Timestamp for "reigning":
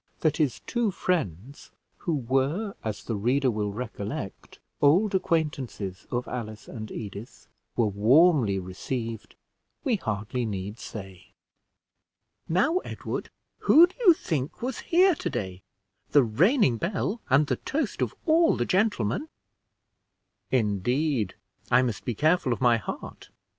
16.23-16.77